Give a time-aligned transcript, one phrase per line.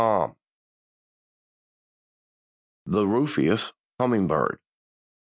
[0.01, 0.33] ]THE
[3.05, 4.57] RUFOUS HUMMINGBIRD.